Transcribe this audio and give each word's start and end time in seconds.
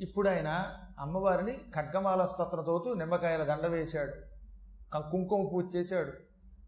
ఇప్పుడు 0.00 0.28
ఆయన 0.28 0.66
అమ్మవారిని 0.98 1.58
ఖడ్గమాల 1.76 2.24
స్తోత్రం 2.24 2.62
చదువుతూ 2.62 2.94
నిమ్మకాయల 2.94 3.44
దండ 3.44 3.66
వేశాడు. 3.66 4.12
క- 4.92 5.10
కుంకుమ 5.10 5.48
పూజ 5.52 5.76
చేశాడు. 5.76 6.12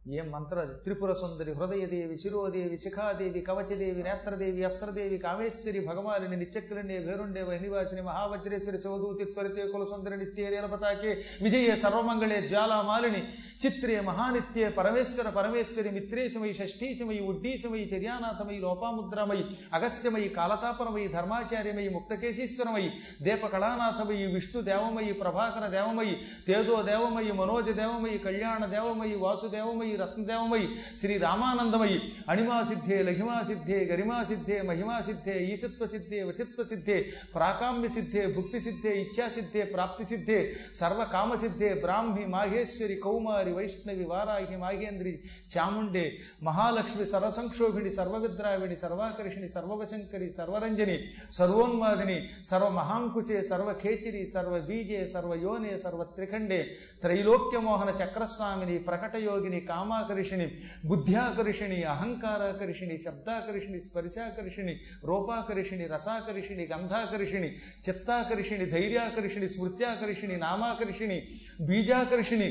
ఏం 0.03 0.27
మంత్ర? 0.31 0.55
త్రిపుర 0.85 1.11
సుందరి 1.13 1.53
హృదయదేవి 1.53 2.15
శిరోదేవి 2.19 2.77
శిఖాదేవి 2.77 3.41
కవచదేవి 3.41 4.01
నేత్రదేవి 4.03 4.63
అస్త్రదేవి 4.65 5.19
కామేశ్వరి 5.19 5.81
భగవాని 5.87 6.37
నిత్యక్రణే 6.37 6.97
భేరుండే 7.01 7.43
వహినివాసిని 7.43 8.03
మహావజ్రేశ్వరి 8.03 8.79
శివదూతి 8.83 9.25
త్వరితే 9.29 9.65
కులసుందరి 9.73 10.17
నిత్యే 10.17 10.47
రేలపతాకే 10.49 11.13
విజయే 11.43 11.77
సర్వమంగళే 11.77 12.39
జ్వాలామాలిని 12.47 13.21
చిత్రే 13.63 13.97
మహానిత్యే 14.03 14.67
పరమేశ్వర 14.71 15.29
పరమేశ్వరి 15.31 15.91
మిత్రేశమై 15.91 16.51
షష్ఠీశమయి 16.53 17.21
ఉడ్డీశమయి 17.29 17.85
చర్యానాథమై 17.93 18.59
లోపాముద్రమయి 18.59 19.45
అగస్త్యమయి 19.75 20.29
కాలతాపనమయి 20.31 21.07
ధర్మాచార్యమయి 21.09 21.91
ముక్తకేశీశ్వరమయి 21.91 22.91
దీపకళానాథమయి 23.27 24.27
విష్ణు 24.35 24.63
దేవమయి 24.63 25.15
ప్రభాకర 25.23 25.65
దేవమయి 25.71 26.17
తేజో 26.47 26.77
దేవమయి 26.85 27.33
మనోజ 27.35 27.69
దేవమయి 27.79 28.19
కళ్యాణ 28.21 28.63
దేవమయి 28.69 29.17
వాసుదేవమయి 29.23 29.91
రత్నదేవమై 29.97 30.63
శ్రీ 31.01 31.15
రామానందమై 31.19 31.93
అణిమాసిద్ధే 32.29 32.99
లహిమాసిద్ధే 33.03 33.79
గరిమాసిద్ధే 33.85 34.59
మహిమాసిద్ధే 34.63 35.37
ఈశత్వసిద్ధే 35.45 36.21
వశత్వసిద్ధే 36.23 36.99
ప్రాకామ్యసిద్ధే 37.35 38.25
భుక్తిసిద్ధే 38.27 38.93
ఇచ్ఛాసిద్ధే 39.03 39.65
ప్రాప్తిసిద్ధే 39.75 40.39
సర్వకామసిద్ధే 40.81 41.71
బ్రాహ్మి 41.75 42.27
మాహేశ్వరి 42.27 42.97
కౌమారి 42.97 43.53
వైష్ణవి 43.53 44.05
వారాహి 44.05 44.57
మాహేంద్రి 44.57 45.15
చాముండే 45.55 46.05
మహాలక్ష్మి 46.43 47.07
సర్వసంక్షోభిణి 47.07 47.91
సర్వవిద్రావిణి 47.91 48.77
సర్వాకర్షిణి 48.77 49.49
సర్వవశంకరి 49.49 50.29
సర్వరంజని 50.31 50.97
సర్వోన్మాదిని 51.33 52.19
సర్వమహాంకుశే 52.51 53.39
సర్వఖేచిరి 53.51 54.23
సర్వబీజే 54.27 55.01
సర్వయోనే 55.07 55.73
సర్వత్రిఖండే 55.79 56.61
త్రైలోక్యమోహన 57.03 57.91
చక్రస్వామిని 58.01 58.77
ప్రకటయోగిని 58.81 59.61
కామాకర్షిణి 59.83 60.47
బుద్ధ్యాకర్షిణి 60.85 61.85
అహంకారాకర్షిణి 61.85 62.97
శబ్దాకర్షిణి 62.99 63.81
స్పర్శాకర్షిణి 63.81 64.75
రూపాకర్షిణి 65.05 65.87
రసాకర్షిణి 65.87 66.65
గంధాకర్షిణి 66.67 67.49
చిత్తాకర్షిణి 67.89 68.67
ధైర్యాకర్షిణి 68.67 69.49
స్మృత్యాకర్షిణి 69.49 70.37
నామాకర్షిణి 70.37 71.19
బీజాకర్షిణి 71.61 72.49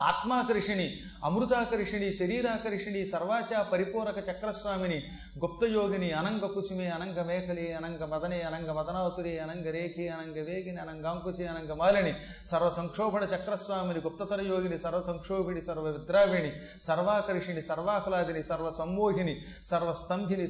ఆత్మాకర్షిణి 0.00 0.88
అమృతాకర్షిణి 1.24 2.08
శరీరాకర్షిణి 2.12 3.00
సర్వాశా 3.06 3.62
పరిపూరక 3.72 4.18
చక్రస్వామిని 4.28 4.98
గుప్తయోగిని 5.38 6.12
అనంగ 6.12 6.46
కుసుమి 6.46 6.86
అనంగ 6.86 7.22
మేఖలి 7.22 7.72
అనంగ 7.72 8.02
మదనే 8.04 8.42
అనంగ 8.42 8.70
మదనావతురి 8.72 9.38
అనంగ 9.38 9.66
రేఖి 9.70 10.08
అనంగ 10.08 10.38
వేగిని 10.44 10.80
అనంగాంకుశి 10.80 11.44
అనంగ 11.44 11.72
మాలిని 11.74 12.12
సర్వ 12.46 12.68
సంక్షోభణ 12.70 13.24
చక్రస్వామిని 13.24 14.00
గుప్తతర 14.00 14.40
యోగిని 14.42 14.78
సర్వ 14.78 15.00
సంక్షోభిణి 15.02 15.62
సర్వ 15.62 15.84
విద్రావిణి 15.88 16.52
సర్వాకర్షిణి 16.82 17.62
సర్వాహ్లాదిని 17.62 18.42
సర్వ 18.42 18.70
సమ్మోహిని 18.70 19.34
సర్వస్తంభిని 19.64 20.46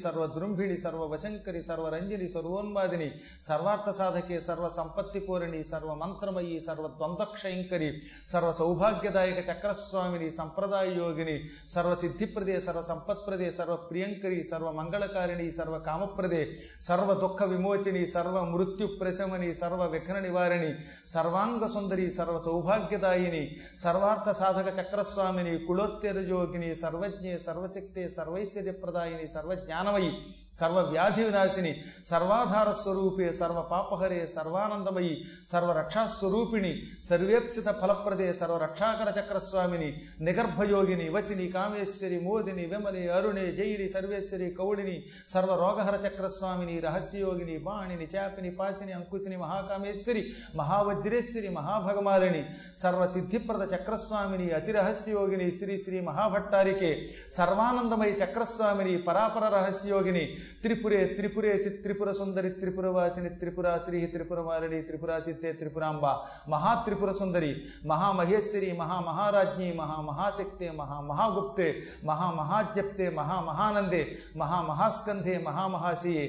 సర్వ 0.78 1.02
వశంకరి 1.06 1.62
సర్వరంజిని 1.62 2.28
సర్వోన్మాదిని 2.28 3.10
సర్వార్థ 3.42 3.90
సాధకే 3.90 4.38
సర్వ 4.40 4.68
సంపత్తి 4.76 5.20
కోరిణి 5.20 5.62
సర్వ 5.64 5.94
మంత్రమయి 5.94 6.60
సర్వ 6.60 6.86
ద్వంద్వక్షయంకరి 6.98 7.90
సర్వ 8.32 8.52
సౌభాగ్యదాయక 8.52 9.37
వినాయక 9.40 9.50
చక్రస్వామిని 9.52 10.28
సంప్రదాయ 10.32 10.88
యోగిని 10.94 11.34
సర్వసిద్ధిప్రదే 11.72 12.54
సర్వ 12.60 12.80
సంపత్ప్రదే 12.82 13.48
సర్వ 13.50 13.74
ప్రియంకరి 13.84 14.38
సర్వ 14.50 14.68
మంగళకారిణి 14.72 15.46
సర్వ 15.52 15.74
కామప్రదే 15.80 16.40
సర్వ 16.80 17.08
దుఃఖ 17.14 17.42
విమోచిని 17.44 18.02
సర్వ 18.06 18.36
మృత్యు 18.44 18.86
ప్రశమని 19.00 19.50
సర్వ 19.54 19.86
విఘ్న 19.86 20.16
నివారిణి 20.18 20.70
సర్వాంగ 21.12 21.66
సుందరి 21.66 22.06
సర్వ 22.10 22.36
సౌభాగ్యదాయిని 22.40 23.44
సర్వార్థ 23.82 24.34
సాధక 24.38 24.68
చక్రస్వామిని 24.80 25.54
కులోత్తేజ 25.66 26.18
యోగిని 26.30 26.72
సర్వజ్ఞే 26.76 27.36
సర్వశక్తే 27.46 28.04
సర్వైశ్వర్యప్రదాయిని 28.18 29.28
సర్వజ్ఞానమయి 29.34 30.12
సర్వ 30.52 30.78
వ్యాధి 30.88 31.22
వినాశిని 31.22 31.72
సర్వాధార 32.04 32.68
స్వరూపే 32.72 33.26
సర్వ 33.32 33.58
పాపహరే 33.70 34.20
సర్వానందమయి 34.34 35.12
సర్వరక్షాస్వరూపిణి 35.52 36.70
సర్వేప్సిత 37.08 37.68
ఫలప్రదే 37.80 38.32
సర్వరక్షాకర 38.32 39.08
చక్రస్వామిని 39.18 39.88
నిగర్భయోగిని 40.20 41.08
వసిని 41.08 41.46
కామేశ్వరి 41.48 42.18
మోదిని 42.20 42.64
విమలి 42.66 43.02
అరుణి 43.08 43.44
జైరి 43.52 43.88
సర్వేశ్వరి 43.88 44.48
కౌళిని 44.50 44.96
సర్వరోగహర 45.28 45.96
చక్రస్వామిని 46.06 46.80
రహస్యయోగిని 46.80 47.58
బాణిని 47.58 48.08
చాపిని 48.14 48.50
పాసిని 48.50 48.92
అంకుశిని 48.92 49.36
మహాకామేశ్వరి 49.36 50.24
మహావజ్రేశ్వరి 50.56 51.48
మహాభగమాలిని 51.48 52.42
సర్వసిద్ధిప్రద 52.82 53.62
చక్రస్వామిని 53.74 54.48
అతిరహస్యయోగిని 54.52 55.48
శ్రీ 55.52 55.76
శ్రీ 55.78 56.00
మహాభట్టారికే 56.00 56.92
సర్వానందమయ 57.36 58.12
చక్రస్వామిని 58.22 58.96
పరాపర 59.02 59.44
రహస్యయోగిని 59.48 60.24
త్రిపురే 60.62 61.04
త్రిపురేసి 61.06 61.70
త్రిపుర 61.70 62.10
సుందరి 62.12 62.50
త్రిపురవాసిని 62.50 63.28
త్రిపురాశ్రీ 63.28 64.06
త్రిపురమాలిని 64.06 64.82
త్రిపురాసిద్ధే 64.82 65.52
త్రిపురాంబ. 65.52 66.06
మహా 66.48 66.72
త్రిపుర 66.84 67.10
సుందరి 67.10 67.52
మహామహేశ్వరి 67.86 68.72
మహామహారాజ్ఞి 68.72 69.72
మహామహాశక్తే 69.72 70.70
మహామహాగుప్తే 70.70 71.68
మహామహాజ్ఞప్తే 72.04 73.08
మహామహానందే 73.10 74.02
మహామహాస్కంధే 74.36 75.36
మహామహాశియే 75.38 76.26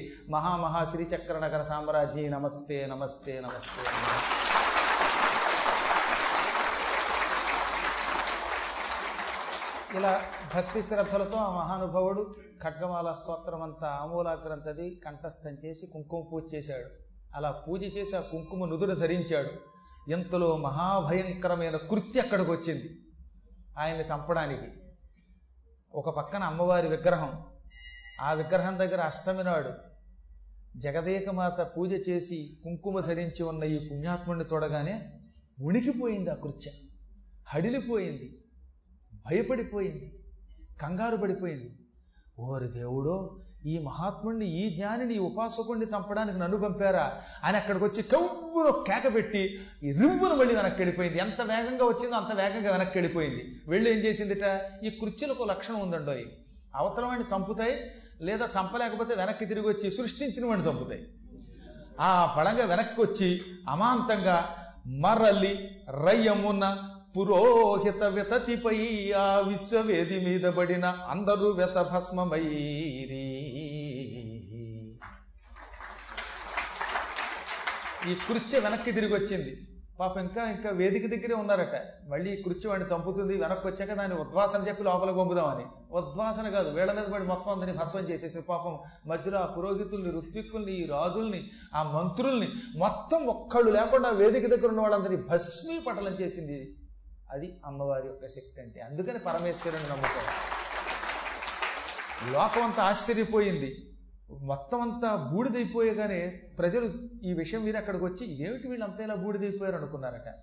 చక్రనగర 1.16 1.62
సామ్రాజ్ఞి. 1.64 2.30
నమస్తే 2.30 2.78
నమస్తే 2.86 3.34
నమస్తే 3.40 3.82
నమస్తే. 3.90 4.49
ఇలా 9.96 10.22
భక్తి 10.56 10.82
శ్రద్ధలతో 10.82 11.38
ఆ 11.38 11.56
మహానుభావుడు 11.56 12.36
ఖడ్గమాల 12.64 13.14
స్తోత్రం 13.14 13.62
అంతా 13.62 13.88
ఆమూలాగ్రం 13.88 14.60
చదివి 14.60 15.02
కంఠస్థం 15.06 15.52
చేసి 15.66 15.88
కుంకుమ 15.88 16.26
పూజ 16.32 16.54
చేశాడు. 16.54 16.90
అలా 17.36 17.52
పూజ 17.52 17.84
చేసి 17.84 18.16
ఆ 18.16 18.20
కుంకుమ 18.20 18.66
నుదురు 18.66 18.96
ధరించాడు. 18.96 19.50
ఎంతలో 20.12 20.58
మహాభయంకరమైన 20.58 21.78
కృత్య 21.78 22.22
అక్కడికి 22.22 22.52
వచ్చింది. 22.52 22.90
ఆయన్ని 23.78 24.04
చంపడానికి. 24.04 24.72
ఒక 25.94 26.18
పక్కన 26.18 26.44
అమ్మవారి 26.44 26.88
విగ్రహం. 26.88 27.46
ఆ 28.22 28.34
విగ్రహం 28.34 28.80
దగ్గర 28.80 29.02
అష్టమి 29.02 29.44
నాడు 29.44 29.70
జగదేకమాత 30.78 31.78
పూజ 31.78 32.10
చేసి 32.10 32.58
కుంకుమ 32.64 33.00
ధరించి 33.00 33.44
ఉన్న 33.44 33.64
ఈ 33.64 33.90
పుణ్యాత్ముడిని 33.90 34.46
చూడగానే 34.46 35.12
ఉణికిపోయింది 35.62 36.30
ఆ 36.30 36.36
కృత్య. 36.36 36.72
హడిలిపోయింది. 37.48 38.44
భయపడిపోయింది 39.30 40.20
కంగారు 40.82 41.18
పడిపోయింది. 41.18 41.76
ఓరి 42.40 42.68
దేవుడో 42.68 43.40
ఈ 43.66 43.80
మహాత్ముడిని 43.80 44.46
ఈ 44.46 44.76
జ్ఞానిని 44.76 45.16
ఈ 45.16 45.18
ఉపాసకుడిని 45.18 45.86
చంపడానికి 45.86 46.38
నన్ను 46.38 46.58
పంపారా? 46.58 47.22
అని 47.44 47.58
అక్కడికి 47.58 47.86
వచ్చి 47.86 48.04
కవ్వులో 48.04 48.72
కేక 48.72 49.16
పెట్టి 49.16 49.60
ఈ 49.84 49.92
రివ్వును 49.92 50.36
మళ్ళీ 50.36 50.56
వెనక్కి 50.56 50.82
వెళ్ళిపోయింది. 50.82 51.20
ఎంత 51.20 51.42
వేగంగా 51.42 51.86
వచ్చిందో 51.86 52.16
అంత 52.16 52.36
వేగంగా 52.36 52.72
వెనక్కి 52.72 52.98
వెళ్ళిపోయింది. 52.98 53.62
వెళ్ళి 53.68 53.92
ఏం 53.92 53.98
చేసిందిట? 53.98 54.62
ఈ 54.84 54.90
కుర్చీలకు 54.90 55.44
లక్షణం 55.44 55.80
ఉందండో 55.80 56.12
అవతల 56.76 57.24
చంపుతాయి 57.36 57.92
లేదా 58.22 58.46
చంపలేకపోతే 58.46 59.16
వెనక్కి 59.16 59.46
తిరిగి 59.46 59.68
వచ్చి 59.68 59.92
సృష్టించిన 59.92 60.46
వాడిని 60.46 60.68
చంపుతాయి. 60.68 61.08
ఆ 62.00 62.36
పడంగా 62.38 62.66
వెనక్కి 62.66 63.02
వచ్చి 63.02 63.42
అమాంతంగా 63.70 64.56
మరల్లి 64.88 65.82
రయ్యమున్న 65.90 66.89
పురోహిత 67.16 68.04
వితతిపై 68.04 68.78
ఆ 69.18 69.40
విశ్వవేది 69.40 70.18
మీద 70.26 70.50
పడిన 70.50 70.86
అందరూ 70.86 71.48
వ్యసభస్మమైరి. 71.52 73.26
ఈ 78.10 78.16
కుర్చీ 78.28 78.60
వెనక్కి 78.60 78.92
తిరిగి 78.92 79.14
వచ్చింది. 79.14 79.52
పాప 80.00 80.18
ఇంకా 80.18 80.44
ఇంకా 80.52 80.70
వేదిక 80.70 81.06
దగ్గరే 81.08 81.34
ఉన్నారట. 81.34 81.76
మళ్ళీ 82.10 82.30
ఈ 82.34 82.44
కుర్చీ 82.44 82.70
వాడిని 82.70 82.90
చంపుతుంది 82.90 83.34
వెనక్కి 83.38 83.68
వచ్చాక 83.68 83.94
దాన్ని 83.94 84.16
ఉద్వాసన 84.16 84.68
చెప్పి 84.68 84.84
లోపల 84.84 85.12
పంపుదామని 85.12 85.66
ఉద్వాసన 85.92 86.50
కాదు 86.50 86.70
వేళ 86.70 86.92
మీద 86.92 87.06
పడి 87.06 87.24
మొత్తం 87.24 87.52
అందరినీ 87.52 87.78
భస్వం 87.78 88.04
చేసేసి 88.04 88.42
పాపం 88.42 88.80
మధ్యలో 89.06 89.40
ఆ 89.40 89.46
పురోహితుల్ని 89.46 90.12
ఋత్విక్కుల్ని 90.12 90.72
ఈ 90.72 90.86
రాజుల్ని 90.86 91.42
ఆ 91.76 91.84
మంత్రుల్ని 91.84 92.50
మొత్తం 92.78 93.26
ఒక్కళ్ళు 93.26 93.72
లేకుండా 93.72 94.10
వేదిక 94.10 94.46
దగ్గర 94.46 94.68
ఉన్న 94.68 94.82
వాళ్ళందరినీ 94.82 95.22
భస్మీ 95.24 95.80
పటలం 95.80 96.16
చేసింది 96.22 96.60
అది 97.32 97.62
అమ్మవారి 97.66 98.08
యొక్క 98.08 98.28
శక్తి 98.28 98.62
అంటే. 98.62 98.80
అందుకని 98.80 99.20
పరమేశ్వరుని 99.20 99.90
నమ్ముతాం. 99.90 100.24
లోకం 102.34 102.62
అంతా 102.62 102.84
ఆశ్చర్యపోయింది. 102.84 103.96
మొత్తం 104.40 104.82
అంతా 104.82 105.16
బూడిదైపోయగానే 105.16 106.28
ప్రజలు 106.28 107.10
ఈ 107.24 107.34
విషయం 107.34 107.66
విని 107.66 107.78
అక్కడికి 107.78 108.04
వచ్చి 108.04 108.28
ఇదేమిటి 108.28 108.68
వీళ్ళంతా 108.68 109.04
ఇలా 109.04 109.16
బూడిదైపోయారు? 109.16 109.76
అనుకున్నారట. 109.76 110.36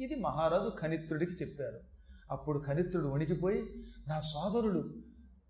ఇది 0.00 0.14
మహారాజు 0.14 0.72
ఖనిత్రుడికి 0.80 1.32
చెప్పారు. 1.32 1.80
అప్పుడు 2.30 2.64
ఖనిత్రుడు 2.66 3.06
వణికిపోయి 3.06 3.62
నా 4.08 4.20
సోదరులు 4.20 4.94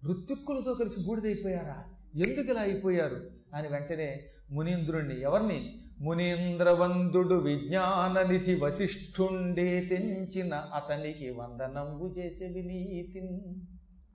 ఋత్విక్కులతో 0.06 0.75
కలిసి 0.75 1.06
బూడిదైపోయారా? 1.06 1.84
ఎందుకు 2.26 2.52
ఇలా 2.52 2.60
అయిపోయారు? 2.60 3.31
అని 3.54 3.69
వెంటనే 3.69 4.26
మునీంద్రుణ్ణి 4.50 5.22
ఎవరిని? 5.22 5.79
మునీంద్రవందుడు 6.00 7.35
విజ్ఞాననిధి 7.35 8.55
వశిష్ఠుండే 8.55 9.87
తెంచిన 9.91 10.55
అతనికి 10.55 11.31
వందనంబు 11.31 12.14
చేసే 12.19 12.47
వినీతి 12.47 13.20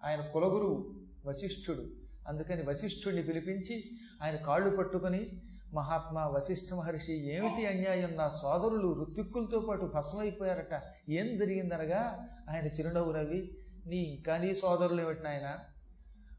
ఆయన 0.04 0.22
కులగురువు 0.22 0.96
వశిష్ఠుడు. 1.26 1.84
అందుకని 2.28 2.64
వశిష్ఠుడిని 2.64 3.24
పిలిపించి 3.24 3.84
ఆయన 4.22 4.36
కాళ్ళు 4.36 4.78
పట్టుకొని 4.78 5.42
మహాత్మా 5.74 6.26
వశిష్ఠ 6.26 6.74
మహర్షి 6.74 7.14
ఏమిటి 7.14 7.66
అన్యాయం? 7.66 8.16
నా 8.16 8.30
సోదరులు 8.30 8.90
ఋత్విక్కులతో 9.02 9.60
పాటు 9.60 9.92
భస్మైపోయారట 9.96 10.82
ఏం 11.10 11.38
జరిగిందనగా 11.38 12.28
ఆయన 12.50 12.66
చిరునవ్వు 12.66 13.12
రవి 13.12 13.52
నీ 13.88 13.98
ఇంకా 13.98 14.38
నీ 14.38 14.54
సోదరులు 14.54 15.02
ఏమిటి 15.02 15.24
నాయన? 15.24 15.60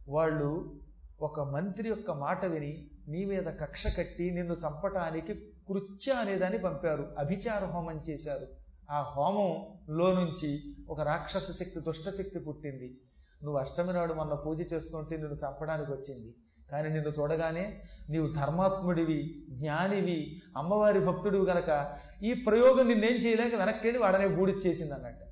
వాళ్ళు 0.08 0.80
ఒక 1.20 1.40
మంత్రి 1.40 1.88
యొక్క 1.88 2.10
మాట 2.10 2.44
విని 2.44 2.90
నీ 3.08 3.24
మీద 3.24 3.46
కక్ష 3.46 3.96
కట్టి 3.98 4.30
నిన్ను 4.30 4.54
చంపటానికి 4.54 5.34
కృత్య 5.68 6.12
అనేదాన్ని 6.12 6.58
పంపారు. 6.58 7.14
అభిచార 7.18 7.64
హోమం 7.64 8.00
చేశారు. 8.10 8.46
ఆ 8.90 9.02
హోమంలో 9.02 10.12
నుంచి 10.12 10.76
ఒక 10.88 11.00
రాక్షస 11.00 11.50
శక్తి 11.50 11.80
దుష్టశక్తి 11.80 12.38
పుట్టింది. 12.38 13.00
నువ్వు 13.44 13.60
అష్టమి 13.60 13.92
నాడు 13.92 14.14
మొన్న 14.14 14.34
పూజ 14.34 14.72
చేస్తుంటే 14.72 15.16
నిన్ను 15.16 15.34
చంపడానికి 15.34 15.92
వచ్చింది. 15.92 16.34
కానీ 16.70 16.88
నిన్ను 16.88 17.08
చూడగానే 17.08 17.82
నీవు 18.10 18.32
ధర్మాత్ముడివి 18.32 19.46
జ్ఞానివి 19.50 20.42
అమ్మవారి 20.56 21.00
భక్తుడివి 21.00 21.46
గనక 21.46 21.98
ఈ 22.22 22.34
ప్రయోగం 22.34 22.88
నిన్నేం 22.88 23.12
చేయలేక 23.12 23.54
వెనక్కి 23.54 23.98
వాడనే 23.98 24.24
గూడిచ్చేసింది 24.24 24.94
అన్నట్టు. 24.94 25.26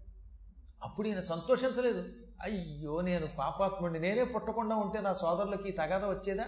అప్పుడు 0.82 1.09
ఈయన 1.09 1.20
సంతోషించలేదు. 1.20 2.05
అయ్యో 2.43 3.00
నేను 3.00 3.29
పాపాత్ముడిని 3.38 3.99
నేనే 3.99 4.25
పుట్టకుండా 4.25 4.77
ఉంటే 4.77 5.00
నా 5.00 5.12
సోదరులకి 5.12 5.69
ఈ 5.69 5.73
తగాద 5.73 6.05
వచ్చేదా? 6.05 6.44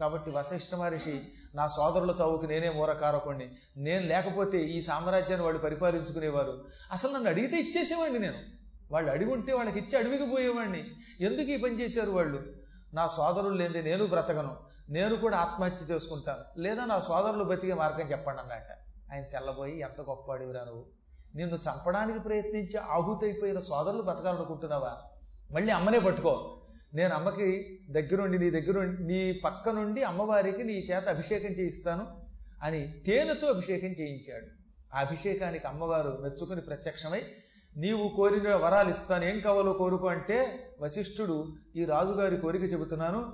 కాబట్టి 0.00 0.30
వశిష్ఠ 0.30 0.74
మహర్షి 0.74 1.32
నా 1.54 1.68
సోదరుల 1.68 2.16
చౌకి 2.20 2.46
నేనే 2.46 2.70
మూరకారకుణ్ణి. 2.70 3.56
నేను 3.76 4.06
లేకపోతే 4.06 4.58
ఈ 4.58 4.80
సామ్రాజ్యాన్ని 4.80 5.44
వాళ్ళు 5.44 5.60
పరిపాలించుకునేవారు. 5.60 6.64
అసలు 6.92 7.12
నన్ను 7.12 7.30
అడిగితే 7.30 7.56
ఇచ్చేసేవాడిని 7.56 8.18
నేను. 8.18 8.38
వాళ్ళు 8.90 9.10
అడిగి 9.10 9.32
ఉంటే 9.32 9.52
వాళ్ళకి 9.52 9.78
ఇచ్చి 9.78 9.98
అడవికి 9.98 10.26
పోయేవాడిని. 10.26 10.84
ఎందుకు 11.20 11.50
ఈ 11.50 11.56
పని 11.56 11.80
చేశారు 11.80 12.10
వాళ్ళు? 12.10 12.42
నా 12.94 13.08
సోదరులు 13.08 13.54
లేని 13.54 13.82
నేను 13.82 14.06
బ్రతకను. 14.06 14.56
నేను 14.90 15.16
కూడా 15.16 15.38
ఆత్మహత్య 15.38 15.94
చేసుకుంటాను. 15.94 16.60
లేదా 16.60 16.84
నా 16.84 17.00
సోదరులు 17.00 17.44
బతికే 17.44 17.74
మార్గం 17.74 18.10
చెప్పండి 18.10 18.42
అన్నట 18.42 18.70
ఆయన 19.12 19.22
తెల్లబోయి 19.22 19.80
ఎంత 19.80 20.00
గొప్పవాడివిరా 20.00 20.64
నువ్వు. 20.64 20.86
నిన్ను 21.34 21.56
చంపడానికి 21.56 22.18
ప్రయత్నించి 22.18 22.76
ఆహుతైపోయిన 22.76 23.60
సోదరులు 23.60 24.02
బతకాలనుకుంటున్నావా 24.02 24.96
మళ్ళీ 25.52 25.72
అమ్మనే 25.72 25.98
పట్టుకో. 25.98 26.60
నేను 26.94 27.14
అమ్మకి 27.14 27.78
దగ్గరుండి 27.90 28.38
నీ 28.38 28.50
దగ్గర 28.50 28.84
నీ 28.84 29.32
పక్క 29.32 29.68
నుండి 29.68 30.02
అమ్మవారికి 30.02 30.64
నీ 30.64 30.72
చేత 30.72 31.08
అభిషేకం 31.08 31.48
చేయిస్తాను 31.48 32.06
అని 32.62 33.02
తేనెతో 33.06 33.46
అభిషేకం 33.46 33.88
చేయించాడు. 33.88 34.46
ఆ 34.96 35.00
అభిషేకానికి 35.00 35.66
అమ్మవారు 35.66 36.18
మెచ్చుకుని 36.20 36.60
ప్రత్యక్షమై 36.60 37.22
నీవు 37.76 38.08
కోరిన 38.08 38.54
వరాలు 38.54 38.90
ఇస్తాను. 38.90 39.24
ఏం 39.24 39.40
కావాలో 39.40 39.72
కోరుకో 39.72 40.06
అంటే 40.06 40.68
వశిష్ఠుడు 40.80 41.56
ఈ 41.76 41.84
రాజుగారి 41.84 42.36
కోరిక 42.36 42.72
చెబుతున్నాను. 42.72 43.32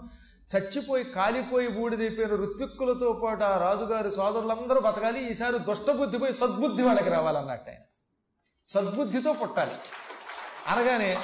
చచ్చిపోయి 0.56 1.04
కాలిపోయి 1.04 1.68
బూడిదైపోయిన 1.68 2.30
రుత్తిక్కులతో 2.30 3.12
పాటు 3.24 3.44
ఆ 3.44 3.58
రాజుగారి 3.58 4.10
సోదరులందరూ 4.10 4.80
బతకాలి. 4.80 5.30
ఈసారి 5.30 5.58
దుష్టబుద్ధి 5.58 6.18
పోయి 6.18 6.32
సద్బుద్ధి 6.32 6.82
వాళ్ళకి 6.82 7.08
రావాలన్నట్టు 7.08 7.70
ఆయన. 7.70 7.80
సద్బుద్ధితో 8.68 9.32
పుట్టాలి. 9.32 9.70
అనగానే 10.68 11.16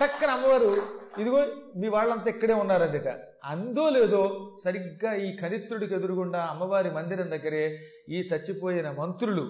టక్కన 0.00 0.30
అమ్మవారు 0.30 0.98
ఇదిగో 1.20 1.46
మీ 1.76 1.88
వాళ్ళంతా 1.88 2.30
ఇక్కడే 2.30 2.54
ఉన్నారన్నట 2.54 3.08
అందో 3.44 3.88
లేదో 3.88 4.22
సరిగ్గా 4.64 5.14
ఈ 5.14 5.36
కరిత్రుడికి 5.36 5.94
ఎదురుగుండా 5.94 6.40
అమ్మవారి 6.44 6.90
మందిరం 6.90 7.30
దగ్గరే 7.30 7.78
ఈ 8.08 8.20
చచ్చిపోయిన 8.20 8.90
మంత్రులు 8.90 9.44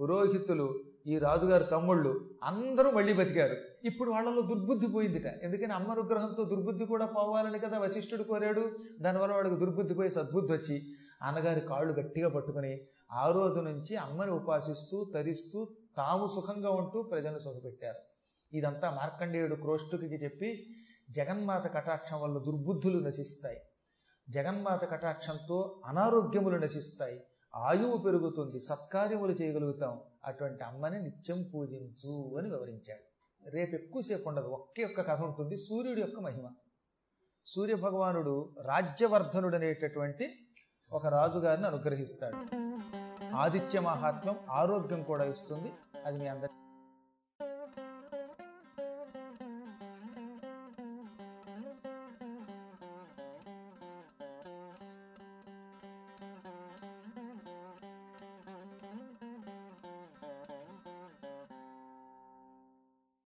పురోహితులు 0.00 0.80
ఈ 1.06 1.18
రాజుగారి 1.18 1.64
తమ్ముళ్ళు 1.64 2.30
అందరూ 2.42 2.90
మళ్ళీ 2.90 3.12
బతికారు. 3.12 3.56
ఇప్పుడు 3.84 4.10
వాళ్ళలో 4.10 4.42
దుర్బుద్ధి 4.42 4.86
పోయిందిట. 4.86 5.26
ఎందుకని 5.42 5.72
అమ్మ 5.72 5.90
అనుగ్రహంతో 5.90 6.44
దుర్బుద్ధి 6.44 6.84
కూడా 6.84 7.06
పోవాలని 7.06 7.58
కదా 7.58 7.78
వశిష్ఠుడు 7.78 8.22
కోరాడు? 8.22 8.70
దానివల్ల 9.00 9.34
వాడికి 9.34 9.56
దుర్బుద్ధి 9.56 9.94
పోయి 9.94 10.10
సద్బుద్ధి 10.10 10.52
వచ్చి 10.52 10.82
అన్నగారి 11.22 11.60
కాళ్ళు 11.60 11.92
గట్టిగా 11.92 12.28
పట్టుకుని 12.28 12.80
ఆ 13.12 13.30
రోజు 13.30 13.60
నుంచి 13.60 13.96
అమ్మని 13.96 14.30
ఉపాసిస్తూ 14.30 15.10
తరిస్తూ 15.14 15.68
తాము 15.96 16.26
సుఖంగా 16.26 16.70
ఉంటూ 16.70 17.02
ప్రజలను 17.02 17.38
సుఖపెట్టారు. 17.38 18.00
ఇదంతా 18.56 18.90
మార్కండేయుడు 18.90 19.54
క్రోష్టుకి 19.54 20.06
చెప్పి 20.06 20.66
జగన్మాత 21.12 21.74
కటాక్షం 21.74 22.20
వల్ల 22.20 22.38
దుర్బుద్ధులు 22.38 22.98
నశిస్తాయి. 22.98 23.60
జగన్మాత 24.30 24.90
కటాక్షంతో 24.90 25.82
అనారోగ్యములు 25.84 26.56
నశిస్తాయి. 26.56 27.20
ఆయువు 27.56 27.98
పెరుగుతుంది. 27.98 28.60
సత్కార్యములు 28.60 29.32
చేయగలుగుతాం. 29.32 30.00
అటువంటి 30.24 30.64
అమ్మని 30.64 31.02
నిత్యం 31.02 31.42
పూజించు 31.54 32.38
అని 32.38 32.50
వివరించాడు. 32.50 33.12
రేపు 33.50 33.74
ఎక్కువసేపు 33.74 34.28
ఉండదు. 34.28 34.46
ఒకే 34.46 34.84
ఒక్క 34.84 35.00
కథ 35.00 35.20
ఉంటుంది. 35.20 35.56
సూర్యుడి 35.56 36.00
యొక్క 36.00 36.20
మహిమ. 36.20 36.48
సూర్య 37.46 37.74
భగవానుడు 37.74 38.56
రాజ్యవర్ధనుడు 38.60 39.56
అనేటటువంటి 39.56 40.30
ఒక 40.92 41.06
రాజుగారిని 41.06 41.66
అనుగ్రహిస్తాడు. 41.66 42.64
ఆదిత్య 43.36 43.80
మహాత్మ్యం 43.80 44.36
ఆరోగ్యం 44.50 45.02
కూడా 45.02 45.24
ఇస్తుంది. 45.24 45.72
అది 46.06 46.18
మీ 46.18 46.26
అందరి 46.26 46.50